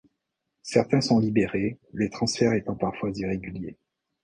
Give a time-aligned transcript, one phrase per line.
[0.63, 3.77] Certains sont libérés, les transferts étant parfois irréguliers.